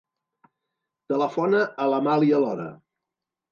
Telefona 1.13 1.61
a 1.85 1.89
l'Amàlia 1.93 2.43
Lora. 2.47 2.69